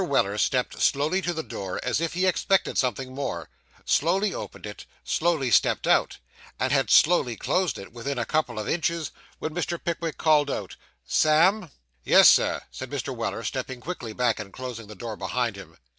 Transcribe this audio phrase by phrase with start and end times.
[0.03, 3.49] Weller stepped slowly to the door, as if he expected something more;
[3.85, 6.17] slowly opened it, slowly stepped out,
[6.59, 9.77] and had slowly closed it within a couple of inches, when Mr.
[9.77, 10.75] Pickwick called out
[11.05, 11.69] 'Sam.'
[12.03, 13.15] 'Yes, sir,' said Mr.
[13.15, 15.77] Weller, stepping quickly back, and closing the door behind him.